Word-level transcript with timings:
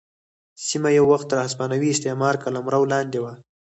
سیمه 0.67 0.89
یو 0.97 1.05
وخت 1.11 1.27
تر 1.31 1.37
هسپانوي 1.45 1.89
استعمار 1.91 2.35
قلمرو 2.43 2.89
لاندې 2.93 3.19
وه. 3.23 3.33